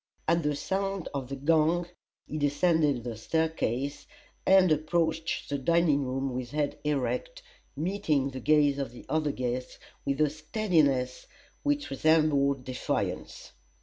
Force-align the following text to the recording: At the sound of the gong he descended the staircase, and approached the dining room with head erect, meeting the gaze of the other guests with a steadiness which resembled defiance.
At 0.27 0.41
the 0.41 0.55
sound 0.55 1.09
of 1.13 1.29
the 1.29 1.35
gong 1.35 1.85
he 2.25 2.39
descended 2.39 3.03
the 3.03 3.15
staircase, 3.15 4.07
and 4.47 4.71
approached 4.71 5.47
the 5.47 5.59
dining 5.59 6.03
room 6.07 6.33
with 6.33 6.49
head 6.49 6.79
erect, 6.83 7.43
meeting 7.75 8.31
the 8.31 8.39
gaze 8.39 8.79
of 8.79 8.91
the 8.93 9.05
other 9.07 9.31
guests 9.31 9.77
with 10.03 10.19
a 10.19 10.31
steadiness 10.31 11.27
which 11.61 11.91
resembled 11.91 12.63
defiance. 12.63 13.51